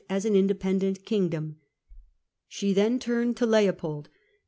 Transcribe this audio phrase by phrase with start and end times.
[0.09, 1.57] as an independent kingdom.
[2.47, 4.09] She then turned to Leopold.